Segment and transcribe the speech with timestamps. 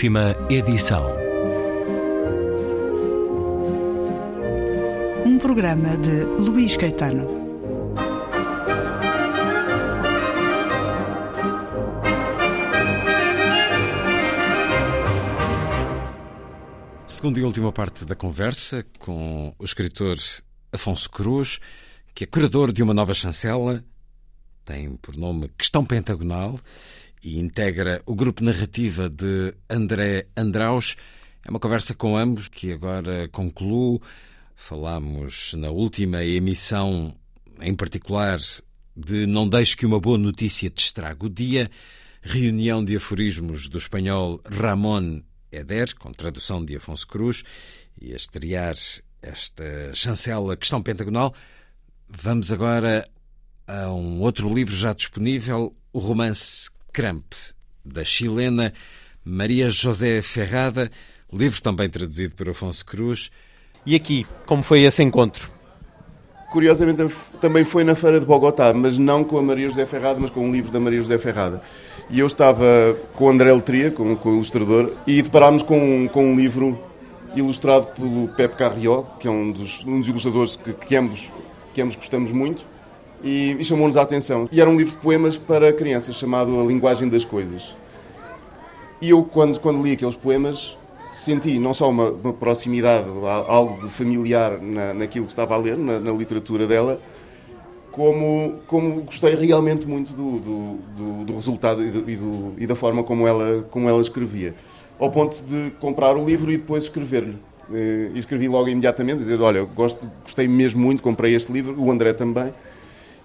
[0.00, 1.04] Última edição.
[5.26, 7.28] Um programa de Luís Caetano.
[17.06, 20.16] Segunda e última parte da conversa com o escritor
[20.72, 21.60] Afonso Cruz,
[22.14, 23.84] que é curador de uma nova chancela,
[24.64, 26.58] tem por nome Questão Pentagonal
[27.22, 30.96] e integra o grupo narrativa de André Andraus.
[31.44, 34.00] É uma conversa com ambos que agora concluo.
[34.54, 37.14] Falámos na última emissão,
[37.60, 38.38] em particular,
[38.96, 41.70] de Não Deixe que uma boa notícia te estrague o dia,
[42.20, 47.42] reunião de aforismos do espanhol Ramón Eder, com tradução de Afonso Cruz,
[48.00, 48.74] e a estrear
[49.22, 51.34] esta chancela Questão Pentagonal.
[52.08, 53.08] Vamos agora
[53.66, 57.32] a um outro livro já disponível, o romance Cramp,
[57.84, 58.72] da chilena
[59.24, 60.90] Maria José Ferrada,
[61.32, 63.30] livro também traduzido por Afonso Cruz.
[63.86, 65.50] E aqui, como foi esse encontro?
[66.50, 70.30] Curiosamente também foi na Feira de Bogotá, mas não com a Maria José Ferrada, mas
[70.30, 71.62] com um livro da Maria José Ferrada.
[72.10, 76.24] E eu estava com o André Letria, com, com o ilustrador, e deparámos com, com
[76.24, 76.76] um livro
[77.36, 81.30] ilustrado pelo Pepe Carrió, que é um dos, um dos ilustradores que, que, ambos,
[81.72, 82.64] que ambos gostamos muito,
[83.22, 84.48] e, e chamou-nos a atenção.
[84.50, 87.74] E era um livro de poemas para crianças, chamado A Linguagem das Coisas.
[89.00, 90.76] E eu, quando, quando li aqueles poemas,
[91.12, 93.08] senti não só uma, uma proximidade,
[93.48, 97.00] algo de familiar na, naquilo que estava a ler, na, na literatura dela,
[97.90, 103.02] como, como gostei realmente muito do, do, do, do resultado e, do, e, da forma
[103.02, 104.54] como ela, como ela escrevia.
[104.98, 107.36] Ao ponto de comprar o livro e depois escrever-lhe.
[107.72, 111.90] Eh, e escrevi logo imediatamente, dizer, olha, gosto, gostei mesmo muito, comprei este livro, o
[111.90, 112.52] André também.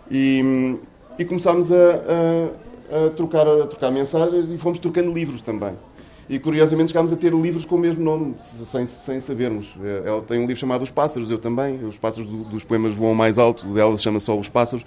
[0.10, 0.78] E,
[1.18, 5.74] e começámos a, a, a, trocar, a trocar mensagens e fomos trocando livros também.
[6.28, 9.76] E curiosamente chegámos a ter livros com o mesmo nome, sem, sem sabermos.
[10.04, 11.84] Ela tem um livro chamado Os Pássaros, eu também.
[11.86, 14.84] Os pássaros do, dos poemas voam mais alto, o dela se chama só Os Pássaros.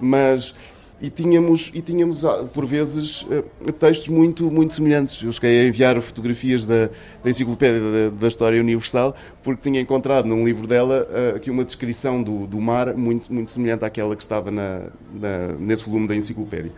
[0.00, 0.54] Mas.
[1.02, 5.22] E tínhamos, e tínhamos ah, por vezes, eh, textos muito, muito semelhantes.
[5.22, 6.90] Eu cheguei a enviar fotografias da,
[7.24, 11.64] da Enciclopédia da, da, História Universal, porque tinha encontrado num livro dela uh, aqui uma
[11.64, 16.14] descrição do, do mar muito, muito semelhante àquela que estava na, na, nesse volume da
[16.14, 16.72] Enciclopédia.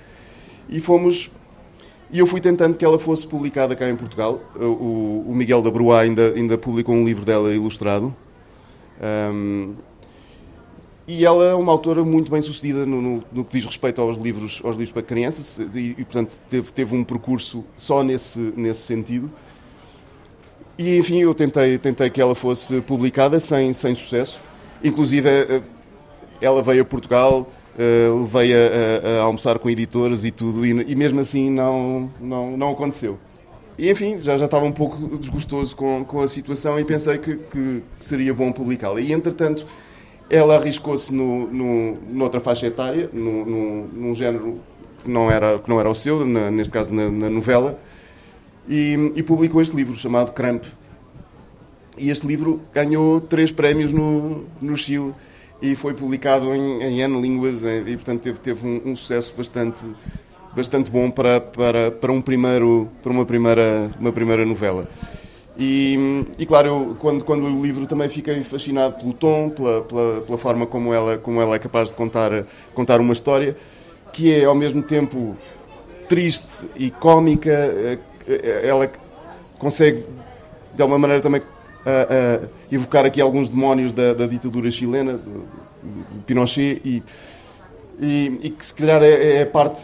[0.69, 1.33] E fomos
[2.13, 4.41] e eu fui tentando que ela fosse publicada cá em Portugal.
[4.55, 8.15] O, o Miguel da Brua ainda, ainda publicou um livro dela ilustrado.
[9.03, 9.75] Um,
[11.07, 14.17] e ela é uma autora muito bem sucedida no, no, no, que diz respeito aos
[14.17, 18.83] livros, aos livros para crianças e, e portanto, teve, teve um percurso só nesse, nesse
[18.83, 19.31] sentido.
[20.79, 24.41] E, enfim, eu tentei, tentei que ela fosse publicada sem, sem sucesso.
[24.83, 25.63] Inclusive, eh,
[26.41, 30.93] ela veio a Portugal, Uh, levei a, a, a, almoçar com editores e tudo, e,
[30.93, 33.19] e, mesmo assim não, não, não aconteceu.
[33.79, 37.37] E enfim, já, já estava um pouco desgostoso com, com a situação e pensei que,
[37.37, 39.01] que seria bom publicá-la.
[39.01, 39.65] E entretanto,
[40.29, 44.61] ela arriscou-se no, no, noutra faixa etária, no, no, num género
[45.03, 47.79] que não era, que não era o seu, na, neste caso na, na novela,
[48.69, 50.65] e, e, publicou este livro chamado Cramp.
[51.99, 55.13] E este livro ganhou três prémios no, no Chile
[55.61, 59.35] e foi publicado em, em N línguas eh, e, portanto, teve, teve um, um, sucesso
[59.37, 59.85] bastante,
[60.55, 64.89] bastante bom para, para, para, um primeiro, para uma, primeira, uma primeira novela.
[65.59, 69.83] E, e claro, eu, quando, quando li o livro também fiquei fascinado pelo tom, pela,
[69.83, 73.55] pela, pela, forma como ela, como ela é capaz de contar, contar uma história
[74.13, 75.37] que é ao mesmo tempo
[76.09, 77.51] triste e cómica.
[77.51, 77.99] Eh,
[78.29, 78.91] eh, ela
[79.59, 80.05] consegue,
[80.75, 85.45] de alguma maneira, também uh, uh, evocar aqui alguns demónios da, da ditadura chilena, do,
[86.27, 87.03] Pinochet, e,
[88.01, 89.81] e, e, que se calhar é, é parte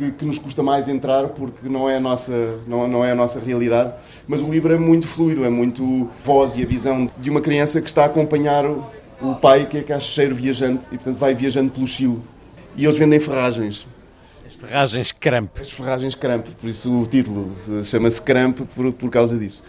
[0.00, 3.14] que, que, nos custa mais entrar porque não é, a nossa, não, não é a
[3.14, 3.92] nossa realidade.
[4.26, 7.82] Mas o livro é muito fluido, é muito voz e a visão de uma criança
[7.82, 8.86] que está a acompanhar o,
[9.20, 12.18] o pai, que é caixeiro viajante, e portanto vai viajando pelo Chile.
[12.76, 13.86] E eles vendem ferragens.
[14.46, 15.50] As ferragens Cramp.
[15.60, 17.54] As ferragens Cramp, por isso o título
[17.84, 19.62] chama-se Cramp por, por causa disso.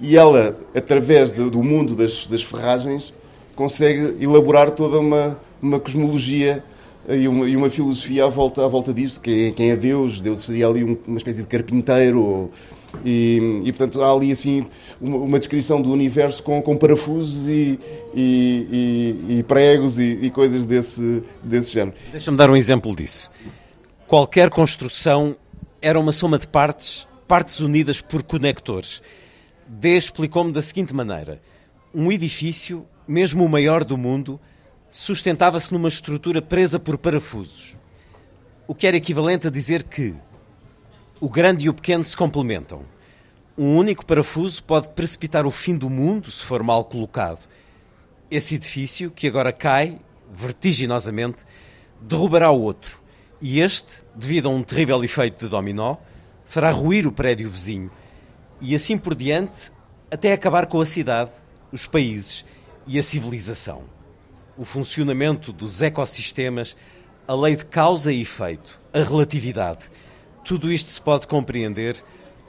[0.00, 3.12] E ela, através do, do mundo das, das, ferragens,
[3.54, 6.64] consegue elaborar toda uma, uma cosmologia
[7.08, 10.20] e uma, e uma, filosofia à volta, à volta disso, que é, quem é Deus,
[10.20, 12.50] Deus seria ali um, uma espécie de carpinteiro,
[13.04, 14.66] e, e, portanto há ali assim
[15.00, 17.78] uma, uma, descrição do universo com, com parafusos e,
[18.14, 21.96] e, e pregos e, coisas desse, desse género.
[22.10, 23.30] Deixa-me dar um exemplo disso.
[24.06, 25.36] Qualquer construção
[25.80, 29.02] era uma soma de partes, partes unidas por conectores.
[29.66, 31.40] D explicou-me da seguinte maneira:
[31.94, 34.40] um edifício, mesmo o maior do mundo,
[34.90, 37.76] sustentava-se numa estrutura presa por parafusos.
[38.66, 40.14] O que era equivalente a dizer que
[41.20, 42.82] o grande e o pequeno se complementam.
[43.56, 47.48] Um único parafuso pode precipitar o fim do mundo se for mal colocado.
[48.30, 49.98] Esse edifício, que agora cai,
[50.32, 51.44] vertiginosamente,
[52.00, 53.00] derrubará o outro.
[53.40, 55.96] E este, devido a um terrível efeito de dominó,
[56.44, 57.90] fará ruir o prédio vizinho.
[58.60, 59.72] E assim por diante,
[60.10, 61.32] até acabar com a cidade,
[61.72, 62.44] os países
[62.86, 63.97] e a civilização.
[64.58, 66.76] O funcionamento dos ecossistemas,
[67.28, 69.84] a lei de causa e efeito, a relatividade.
[70.44, 72.02] Tudo isto se pode compreender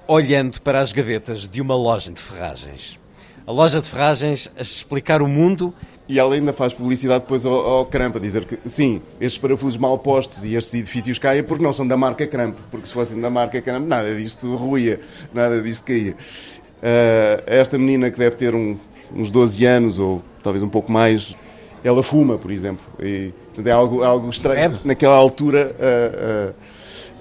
[0.08, 3.00] olhando para as gavetas de uma loja de ferragens.
[3.46, 5.72] A loja de ferragens a explicar o mundo
[6.08, 9.78] e ela ainda faz publicidade depois ao, ao Cramp, a dizer que sim, estes parafusos
[9.78, 13.22] mal postos e estes edifícios caem porque não são da marca Cramp, porque se fossem
[13.22, 15.00] da marca Cramp nada disto ruía,
[15.32, 16.14] nada disto caía.
[16.14, 18.76] Uh, esta menina que deve ter um,
[19.16, 21.36] uns 12 anos ou talvez um pouco mais,
[21.84, 24.60] ela fuma, por exemplo, e portanto, é algo, algo estranho.
[24.60, 24.72] É.
[24.84, 26.56] Naquela altura uh, uh,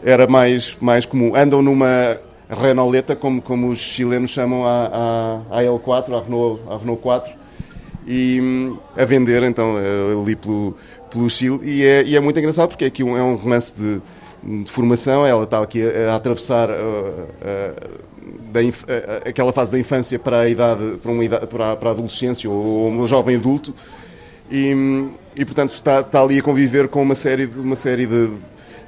[0.02, 1.34] era mais, mais comum.
[1.37, 2.19] Andam numa
[2.49, 7.32] Renauleta, como, como os chilenos chamam a, a, a L4, a Renault, a Renault 4,
[8.06, 9.76] e hum, a vender então
[10.22, 10.75] ali pelo,
[11.11, 11.61] pelo Chile.
[11.62, 14.00] E é, e é muito engraçado porque aqui é um romance de,
[14.64, 16.70] de formação, ela está aqui a, a atravessar
[18.50, 18.61] da,
[19.28, 22.49] aquela fase da infância para a idade, para, uma idade, para, a, para a adolescência
[22.49, 23.75] ou, ou um jovem adulto.
[24.50, 28.30] E, e portanto está, está, ali a conviver com uma série de, uma série de,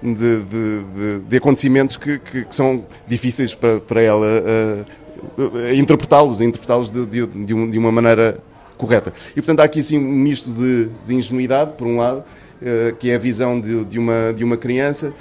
[0.02, 6.40] de, de, de acontecimentos que, que, que, são difíceis para, para ela uh, uh, interpretá-los,
[6.40, 8.38] interpretá-los de, de, de, um, uma maneira
[8.78, 9.12] correta.
[9.32, 13.10] E portanto há aqui assim um misto de, de ingenuidade, por um lado, uh, que
[13.10, 15.12] é a visão de, de, uma, de uma criança,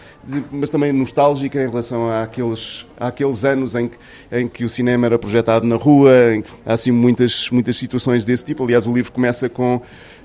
[0.50, 3.97] mas também nostálgica em relação àqueles, àqueles anos em que,
[4.31, 6.12] em que o cinema era projetado na rua,
[6.65, 8.63] há assim muitas, muitas situações desse tipo.
[8.63, 9.81] Aliás, o livro começa com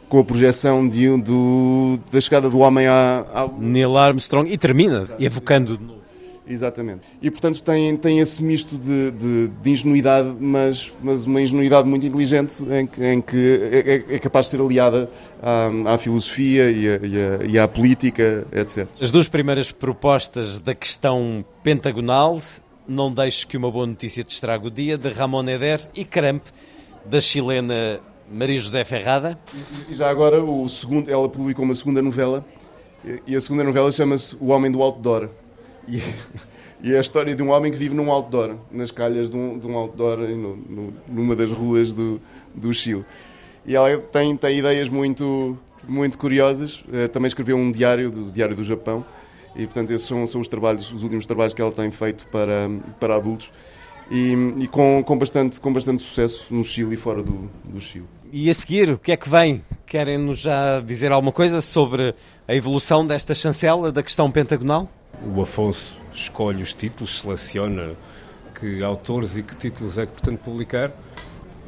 [0.08, 3.48] com a projeção de, do, da chegada do homem à, à...
[3.58, 6.04] Neil Armstrong e termina evocando de novo.
[6.46, 7.02] Exatamente.
[7.22, 12.04] E, portanto, tem, tem esse misto de, de, de ingenuidade, mas, mas uma ingenuidade muito
[12.04, 15.10] inteligente em que, em que é, é, é capaz de ser aliada
[15.42, 18.86] à, à filosofia e, a, e, a, e, à política, etc.
[19.00, 22.38] As duas primeiras propostas da questão pentagonal,
[22.86, 26.44] Não Deixes que uma boa notícia te estrague o dia, de Ramon Eder, e Cramp,
[27.06, 29.38] da chilena Maria José Ferrada.
[29.88, 32.44] E já agora, o segundo, ela publicou uma segunda novela,
[33.26, 35.28] e a segunda novela chama-se O Homem do Outdoor.
[35.86, 36.02] E,
[36.82, 39.58] e, é a história de um homem que vive num outdoor, nas calhas de um,
[39.58, 42.20] de um outdoor, no, no, numa das ruas do,
[42.54, 43.04] do Chile.
[43.66, 46.80] E ela tem, tem ideias muito, muito curiosas.
[46.80, 49.04] Uh, também escreveu um diário, do Diário do Japão,
[49.54, 52.68] e portanto esses são, são os trabalhos, os últimos trabalhos que ela tem feito para,
[52.98, 53.52] para adultos
[54.10, 58.06] e, e com, com, bastante, com bastante sucesso no Chile e fora do, do Chile.
[58.32, 59.62] E a seguir, o que é que vem?
[59.86, 62.14] Querem-nos já dizer alguma coisa sobre
[62.48, 64.90] a evolução desta chancela da questão pentagonal?
[65.34, 67.92] O Afonso escolhe os títulos, seleciona
[68.58, 70.92] que autores e que títulos é que pretende publicar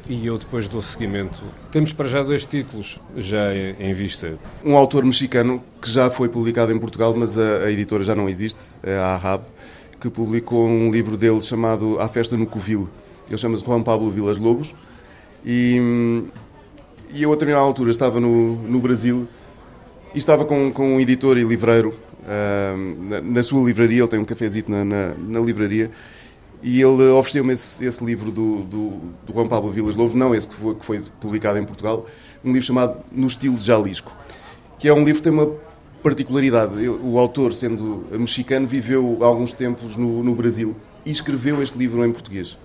[0.09, 1.43] e eu depois dou seguimento.
[1.71, 4.37] Temos para já dois títulos já em vista.
[4.63, 8.29] Um autor mexicano que já foi publicado em Portugal, mas a, a editora já não
[8.29, 9.43] existe, é a Arrab
[9.99, 12.89] que publicou um livro dele chamado A Festa no Covil.
[13.27, 14.73] Ele chama-se Juan Pablo Vilas Lobos.
[15.45, 16.23] E,
[17.13, 19.27] e eu, a determinada altura, estava no, no Brasil
[20.13, 21.93] e estava com, com um editor e livreiro
[22.23, 23.99] uh, na, na, sua livraria.
[23.99, 25.91] Ele tem um cafezito na, na, na livraria.
[26.61, 28.89] E ele ofereceu-me esse, esse, livro do, do,
[29.25, 32.07] do, Juan Pablo Vilas Lobos, não esse que foi, que foi publicado em Portugal,
[32.43, 34.11] um livro chamado No Estilo de Jalisco,
[34.79, 35.51] que é um livro que tem uma
[36.03, 36.87] particularidade.
[36.87, 40.75] O autor, sendo mexicano, viveu alguns tempos no, no Brasil
[41.05, 42.57] e escreveu este livro em português.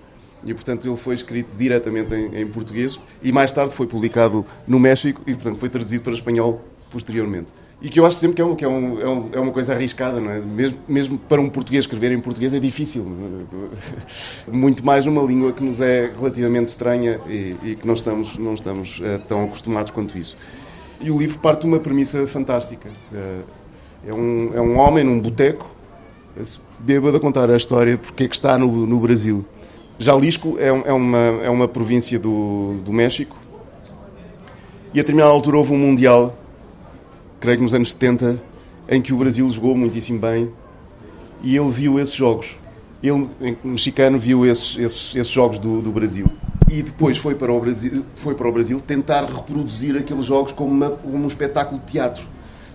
[0.45, 4.79] E, portanto, ele foi escrito diretamente em, em, português e mais tarde foi publicado no
[4.79, 6.61] México e, portanto, foi traduzido para espanhol
[6.91, 7.47] posteriormente.
[7.81, 8.99] E que eu acho sempre que é, um, que é, um,
[9.33, 10.41] é, é uma coisa arriscada, não é?
[10.41, 13.05] Mesmo, mesmo para um português escrever em português é difícil.
[14.47, 18.55] Muito mais numa língua que nos é relativamente estranha e, e que não estamos, não
[18.55, 20.37] estamos é, tão acostumados quanto isso.
[21.03, 22.89] E o livro parte de uma premissa fantástica.
[23.13, 23.41] Eh,
[24.07, 25.69] é um, é um homem num boteco,
[26.79, 29.45] bêbado a contar a história porque é que está no, no Brasil.
[29.99, 33.37] Jalisco é, é, uma, é uma província do, do México
[34.95, 36.37] e a determinada altura houve um Mundial,
[37.39, 38.43] creio que nos anos 70,
[38.89, 40.51] em que o Brasil jogou muitíssimo bem
[41.43, 42.57] e ele viu esses jogos.
[43.03, 43.29] Ele,
[43.63, 46.27] mexicano, viu esses, esses, esses jogos do, do Brasil
[46.73, 50.71] e depois foi para o Brasil, foi para o Brasil tentar reproduzir aqueles jogos como,
[50.71, 52.25] uma, como um espetáculo de teatro.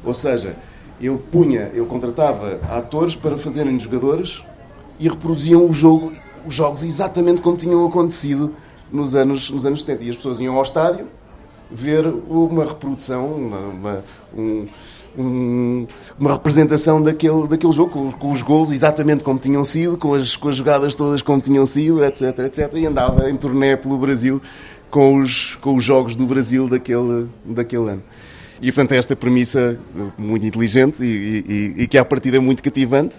[0.05, 0.55] Ou seja,
[1.01, 4.43] ele punha, ele contratava atores para fazerem jogadores
[4.99, 6.11] e reproduziam o jogo,
[6.45, 8.53] os jogos exatamente como tinham acontecido
[8.91, 10.03] nos anos, nos anos 70.
[10.03, 11.07] E as pessoas iam ao estádio
[11.71, 14.03] ver uma reprodução, uma, uma,
[14.37, 14.67] um,
[15.17, 15.87] um,
[16.19, 20.35] uma representação daquele, daquele jogo, com, com, os gols exatamente como tinham sido, com as,
[20.35, 22.73] com as jogadas todas como tinham sido, etc, etc.
[22.75, 24.41] E andava em turnê pelo Brasil
[24.89, 28.03] com os, com os jogos do Brasil daquele, daquele ano.
[28.61, 29.79] E, portanto, é esta premissa
[30.17, 33.17] muito inteligente e, e, e que, à partida, é muito cativante.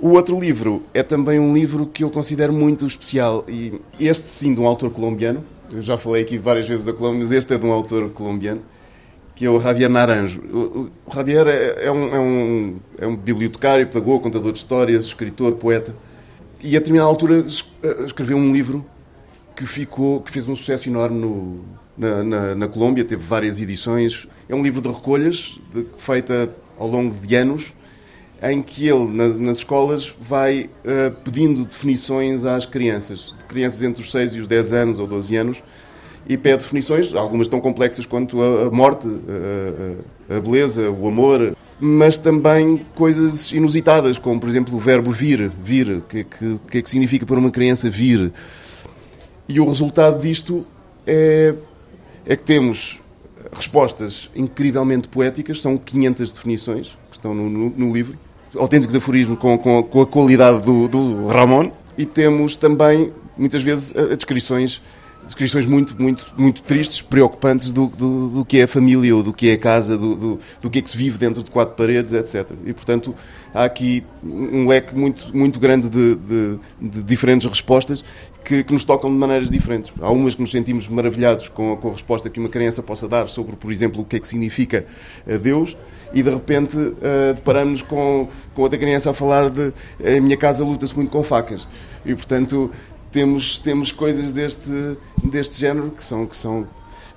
[0.00, 3.44] O outro livro é também um livro que eu considero muito especial.
[3.48, 5.44] E este, sim, de um autor colombiano.
[5.70, 8.60] Eu já falei aqui várias vezes da Colômbia, mas este é de um autor colombiano
[9.36, 10.40] que é o Javier Naranjo.
[10.50, 15.04] O, o Javier é, é, um, é, um, é um bibliotecário, pedagogo, contador de histórias,
[15.04, 15.94] escritor, poeta.
[16.62, 17.46] E a determinada altura
[17.82, 18.84] eh, escreveu um livro
[19.54, 21.64] que ficou, que fez um sucesso enorme no,
[21.96, 24.26] na, na, na, Colômbia, teve várias edições.
[24.48, 27.74] É um livro de recolhas, de, feita ao longo de anos,
[28.42, 34.02] em que ele, nas, nas escolas, vai uh, pedindo definições às crianças, de crianças entre
[34.02, 35.62] os 6 e os 10 anos ou 12 anos,
[36.28, 42.18] e pede definições, algumas tão complexas quanto a, morte, a, a, beleza, o amor, mas
[42.18, 46.78] também coisas inusitadas, como por exemplo o verbo vir, vir, o que, é que, que,
[46.78, 48.32] é que significa para uma criança vir.
[49.48, 50.66] E o resultado disto
[51.06, 51.54] é,
[52.24, 53.00] é que temos
[53.52, 58.18] respostas incrivelmente poéticas, são 500 definições que estão no, no, no livro,
[58.56, 63.94] autênticos aforismos com, com, com, a qualidade do, do Ramon, e temos também, muitas vezes,
[64.16, 64.82] descrições
[65.26, 69.32] descrições muito, muito, muito tristes, preocupantes do, do, do, que é a família ou do
[69.32, 71.74] que é a casa, do, do, do que é que se vive dentro de quatro
[71.74, 72.50] paredes, etc.
[72.64, 73.14] E, portanto,
[73.52, 78.04] há aqui um leque muito, muito grande de, de, de diferentes respostas
[78.44, 79.92] que, que, nos tocam de maneiras diferentes.
[80.00, 83.08] Há umas que nos sentimos maravilhados com a, com a resposta que uma criança possa
[83.08, 84.86] dar sobre, por exemplo, o que é que significa
[85.26, 85.76] eh, Deus,
[86.12, 90.64] e de repente uh, deparamos com, com outra criança a falar de a minha casa
[90.64, 91.66] luta-se muito com facas.
[92.04, 92.70] E, portanto,
[93.16, 94.70] temos, temos coisas deste,
[95.24, 96.68] deste género que são, que são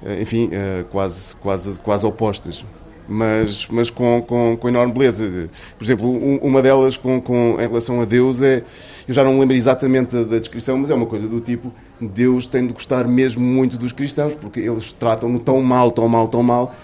[0.02, 2.64] eh, enfim, eh, quase, quase, quase opostas.
[3.06, 5.50] Mas, mas com, com, com enorme beleza.
[5.78, 6.10] Por exemplo,
[6.42, 8.64] uma delas com, com, em relação a Deus é.
[9.08, 11.74] Eu já não me lembro exatamente da, da descrição, mas é uma coisa do tipo:
[12.00, 16.28] Deus tem de gostar mesmo muito dos cristãos, porque eles tratam-no tão mal, tão mal,
[16.28, 16.76] tão mal.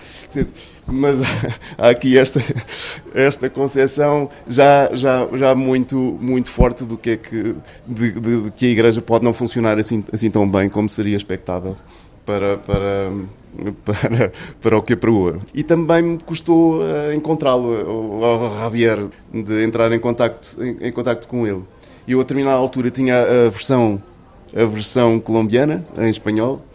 [0.88, 1.22] Mas
[1.78, 2.42] há aqui esta,
[3.14, 7.56] esta concepção já, já, já muito, muito forte do que é que,
[7.88, 11.18] de, de, de que a Igreja pode não funcionar assim, assim tão bem como seria
[11.18, 11.76] expectável
[12.26, 13.12] para, para,
[13.86, 14.32] para,
[14.62, 15.40] para o que apregoa.
[15.54, 21.28] E também me custou uh, encontrá-lo, ao Javier, de entrar em contacto, em, em contacto
[21.28, 21.62] com ele.
[22.08, 24.02] Eu, a determinada altura, tinha a versão,
[24.56, 26.66] a versão colombiana, em espanhol.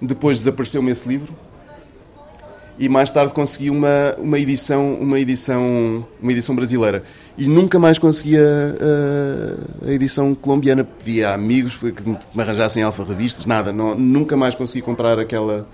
[0.00, 1.32] Depois desapareceu-me esse livro.
[2.78, 7.04] E mais tarde consegui uma, uma edição uma edição uma edição brasileira.
[7.38, 10.84] E nunca mais conseguia a, a, edição colombiana.
[10.84, 13.72] Pedia a amigos que me arranjassem alfa revistas nada.
[13.72, 15.66] Não, nunca mais consegui comprar aquela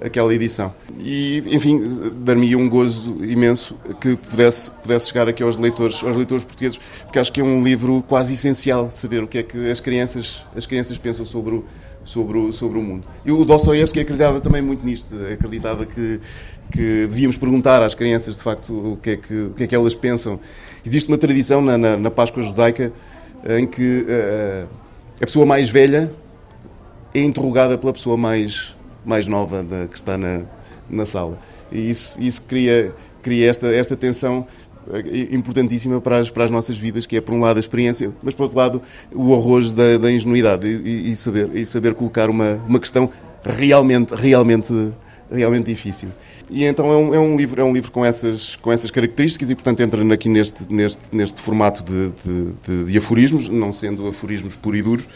[0.00, 1.80] aquela edição e enfim
[2.24, 7.18] dar-me um gozo imenso que pudesse pudesse chegar aqui aos leitores aos leitores portugueses porque
[7.18, 10.66] acho que é um livro quase essencial saber o que é que as crianças as
[10.66, 11.64] crianças pensam sobre o
[12.08, 13.06] sobre o, sobre o mundo.
[13.22, 16.18] E o Dostoiévski acreditava também muito nisto, acreditava que,
[16.72, 19.74] que devíamos perguntar às crianças, de facto, o que é que, o que, é que
[19.74, 20.40] elas pensam.
[20.84, 22.90] Existe uma tradição na, na, na Páscoa judaica
[23.58, 24.68] em que uh,
[25.20, 26.10] a pessoa mais velha
[27.14, 28.74] é interrogada pela pessoa mais,
[29.04, 30.42] mais nova da, que está na,
[30.88, 31.38] na sala.
[31.70, 34.46] E isso, isso cria, cria esta, esta tensão
[34.92, 38.12] eh, importantíssima para as, para as nossas vidas, que é, por um lado, a experiência,
[38.22, 38.82] mas, por outro lado,
[39.14, 43.10] o arroz da, da ingenuidade e, e, saber, e saber colocar uma, uma questão
[43.44, 44.92] realmente, realmente,
[45.30, 46.08] realmente difícil.
[46.50, 49.50] E então é um, é um, livro, é um livro com essas, com essas características
[49.50, 54.06] e, portanto, entra aqui neste, neste, neste formato de, de, de, de aforismos, não sendo
[54.08, 55.08] aforismos puros e duros,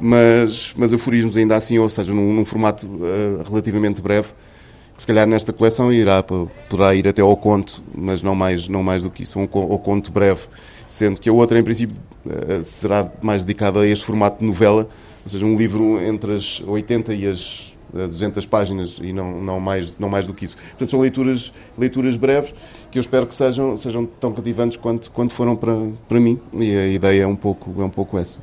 [0.00, 4.28] mas, mas aforismos ainda assim, ou seja, num, num formato uh, relativamente breve,
[4.96, 9.02] se calhar nesta coleção irá, poderá ir até ao conto, mas não mais, não mais
[9.02, 10.42] do que isso, um, ao conto breve,
[10.86, 11.96] sendo que a outra, em princípio,
[12.28, 14.88] eh, será mais dedicada a este formato de novela,
[15.24, 19.98] ou seja, um livro entre as 80 e as 200 páginas e não, não, mais,
[19.98, 20.56] não mais do que isso.
[20.56, 22.54] Portanto, são leituras, leituras breves
[22.90, 25.74] que eu espero que sejam, sejam tão cativantes quanto, quanto foram para,
[26.08, 28.40] para mim e a ideia é um pouco, é um pouco essa.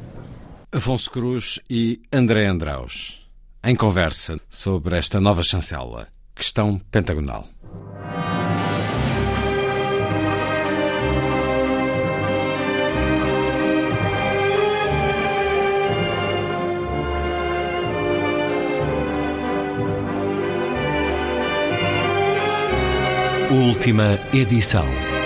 [0.71, 3.27] Afonso Cruz e André Andraus,
[3.63, 6.07] em conversa sobre esta nova chancela.
[6.35, 7.47] Questão pentagonal.
[23.89, 25.18] Última edição.